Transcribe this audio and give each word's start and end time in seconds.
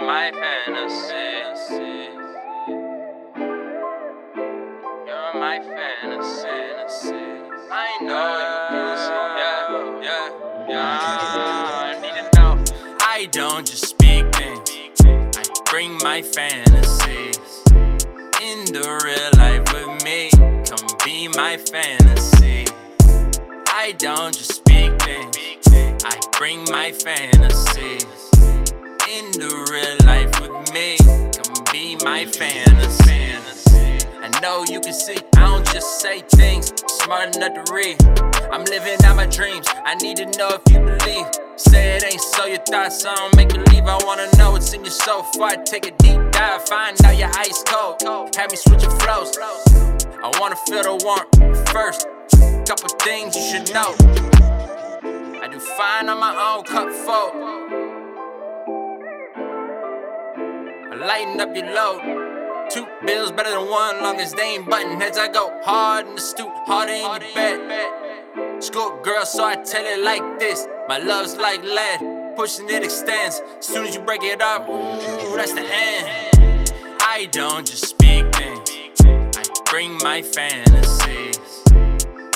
my 0.00 0.32
fantasy. 0.32 1.14
You're 5.06 5.34
my 5.34 5.60
fantasy. 5.60 6.38
I 7.70 7.98
know 8.02 8.38
you. 8.72 10.14
I 10.76 12.28
know. 12.34 12.64
I 13.00 13.26
don't 13.30 13.66
just 13.66 13.86
speak 13.86 14.34
things. 14.34 15.00
I 15.04 15.44
bring 15.70 15.98
my 15.98 16.22
fantasies 16.22 17.62
into 18.42 18.80
real 19.04 19.30
life 19.36 19.72
with 19.72 20.04
me. 20.04 20.30
Come 20.30 20.88
be 21.04 21.28
my 21.28 21.56
fantasy. 21.56 22.66
I 23.68 23.92
don't 23.98 24.34
just 24.34 24.54
speak 24.54 25.00
things. 25.02 25.68
I 26.04 26.18
bring 26.36 26.64
my 26.64 26.90
fantasies 26.90 28.23
into 29.10 29.48
real 29.70 29.96
life 30.04 30.40
with 30.40 30.72
me. 30.72 30.96
Come 30.98 31.64
be 31.72 31.96
my 32.04 32.24
fantasy. 32.26 33.34
I 34.22 34.40
know 34.40 34.64
you 34.64 34.80
can 34.80 34.92
see, 34.92 35.18
I 35.36 35.40
don't 35.40 35.66
just 35.66 36.00
say 36.00 36.20
things, 36.20 36.72
smart 36.88 37.36
enough 37.36 37.54
to 37.54 37.72
read. 37.72 38.02
I'm 38.50 38.64
living 38.64 38.96
out 39.04 39.16
my 39.16 39.26
dreams, 39.26 39.66
I 39.84 39.94
need 39.96 40.16
to 40.18 40.26
know 40.38 40.48
if 40.58 40.72
you 40.72 40.80
believe. 40.80 41.26
Say 41.56 41.96
it 41.96 42.04
ain't 42.04 42.20
so, 42.20 42.46
your 42.46 42.58
thoughts, 42.58 43.04
I 43.04 43.14
don't 43.14 43.36
make 43.36 43.52
leave. 43.52 43.84
I 43.84 43.98
wanna 44.04 44.28
know 44.38 44.52
what's 44.52 44.72
in 44.72 44.82
your 44.82 44.90
soul 44.90 45.22
before 45.22 45.48
I 45.48 45.56
take 45.56 45.86
a 45.86 45.90
deep 45.98 46.20
dive. 46.32 46.66
Find 46.66 47.02
out 47.04 47.16
you're 47.16 47.30
ice 47.36 47.62
cold, 47.66 48.34
have 48.36 48.50
me 48.50 48.56
switching 48.56 48.90
flows. 49.00 49.36
I 49.38 50.30
wanna 50.40 50.56
feel 50.66 50.82
the 50.82 50.96
warmth 51.04 51.70
first. 51.70 52.06
Couple 52.66 52.88
things 53.00 53.36
you 53.36 53.42
should 53.42 53.74
know. 53.74 53.94
I 55.42 55.48
do 55.48 55.60
fine 55.60 56.08
on 56.08 56.18
my 56.18 56.34
own 56.56 56.64
cup 56.64 56.90
full. 56.90 57.53
Lighten 61.06 61.40
up 61.40 61.54
your 61.54 61.66
load. 61.72 62.70
Two 62.70 62.86
bills 63.04 63.30
better 63.30 63.50
than 63.50 63.68
one, 63.68 64.02
long 64.02 64.16
as 64.16 64.32
they 64.32 64.54
ain't 64.54 64.68
button 64.68 65.00
heads. 65.00 65.18
I 65.18 65.28
go 65.28 65.60
hard 65.62 66.06
in 66.06 66.14
the 66.14 66.20
stoop, 66.20 66.52
harder 66.66 66.92
in 66.92 67.02
your 67.02 67.34
bed. 67.34 68.62
School 68.62 68.98
girl, 69.02 69.24
so 69.26 69.44
I 69.44 69.56
tell 69.56 69.84
it 69.84 70.02
like 70.02 70.38
this. 70.38 70.66
My 70.88 70.98
love's 70.98 71.36
like 71.36 71.62
lead, 71.62 72.36
pushing 72.36 72.68
it 72.70 72.82
extends. 72.82 73.42
Soon 73.60 73.86
as 73.86 73.94
you 73.94 74.00
break 74.00 74.22
it 74.22 74.40
up, 74.40 74.68
ooh, 74.68 75.36
that's 75.36 75.52
the 75.52 75.60
end. 75.60 76.72
I 77.00 77.28
don't 77.30 77.66
just 77.66 77.86
speak 77.86 78.34
things, 78.34 78.96
I 79.00 79.42
bring 79.70 79.98
my 79.98 80.22
fantasies 80.22 81.38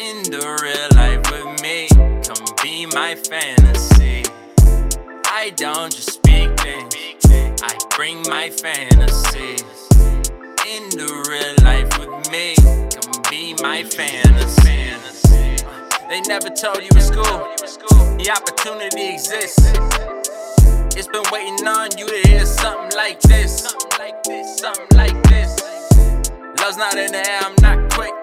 into 0.00 0.38
real 0.62 0.88
life 0.94 1.30
with 1.30 1.62
me. 1.62 1.88
Come 1.88 2.46
be 2.62 2.86
my 2.86 3.16
fantasy. 3.16 4.24
I 5.26 5.50
don't 5.56 5.92
just 5.92 6.21
bring 8.02 8.22
my 8.22 8.50
fantasies 8.50 9.62
into 10.66 11.06
real 11.30 11.54
life 11.62 11.88
with 12.00 12.32
me. 12.32 12.56
Come 12.56 13.22
be 13.30 13.54
my 13.62 13.84
fantasy. 13.84 14.90
They 16.08 16.20
never 16.22 16.50
told 16.50 16.78
you 16.82 16.88
in 16.92 17.00
school 17.00 17.46
the 18.18 18.28
opportunity 18.36 19.14
exists. 19.14 19.70
It's 20.98 21.06
been 21.06 21.22
waiting 21.30 21.64
on 21.68 21.96
you 21.96 22.08
to 22.08 22.28
hear 22.28 22.44
something 22.44 22.90
like 22.96 23.20
this. 23.20 23.72
Something 24.56 24.96
like 24.96 25.22
this. 25.28 25.54
Love's 26.58 26.78
not 26.78 26.98
in 26.98 27.12
the 27.12 27.22
air, 27.24 27.40
I'm 27.44 27.54
not 27.62 27.92
quick. 27.92 28.14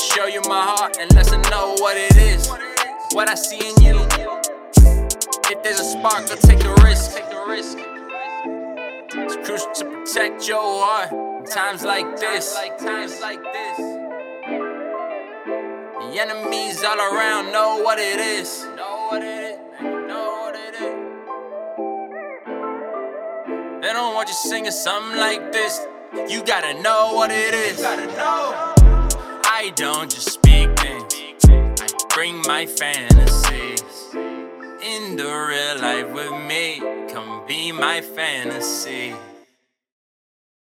Show 0.00 0.24
you 0.28 0.40
my 0.48 0.62
heart 0.64 0.96
and 0.98 1.14
let 1.14 1.30
you 1.30 1.36
know 1.50 1.76
what 1.80 1.98
it 1.98 2.16
is. 2.16 2.48
What 3.12 3.28
I 3.28 3.34
see 3.34 3.58
in 3.58 3.82
you. 3.82 4.00
If 5.50 5.62
there's 5.62 5.78
a 5.78 5.84
spark, 5.84 6.30
I'll 6.30 6.38
take 6.38 6.60
the 6.60 6.74
risk. 6.82 7.14
Take 7.14 7.28
the 7.28 7.44
risk. 7.46 7.87
It's 9.24 9.36
crucial 9.46 9.72
to 9.72 9.84
protect 9.84 10.48
your 10.48 10.60
heart 10.62 11.12
in 11.12 11.44
times 11.44 11.84
like 11.84 12.16
this. 12.18 12.54
Times 12.80 13.20
like 13.20 13.42
this. 13.42 13.76
The 15.98 16.20
enemies 16.20 16.82
all 16.84 16.98
around 16.98 17.52
know 17.52 17.82
what 17.82 17.98
it 17.98 18.18
is. 18.18 18.64
Know 18.76 19.08
what 19.10 19.22
it 19.22 19.54
is. 19.54 19.58
They 23.82 23.92
don't 23.92 24.14
want 24.14 24.28
you 24.28 24.34
singing 24.34 24.70
something 24.72 25.18
like 25.18 25.52
this. 25.52 25.86
You 26.28 26.42
gotta 26.42 26.80
know 26.82 27.12
what 27.14 27.30
it 27.30 27.54
is. 27.54 27.82
I 27.84 29.72
don't 29.76 30.10
just 30.10 30.30
speak 30.32 30.78
things. 30.78 31.44
I 31.44 31.86
bring 32.14 32.42
my 32.42 32.66
fantasies 32.66 33.82
into 34.82 35.24
real 35.24 35.78
life 35.80 36.10
with 36.12 36.32
me. 36.46 36.97
Come 37.18 37.44
be 37.48 37.72
my 37.72 38.00
fantasy. 38.00 39.12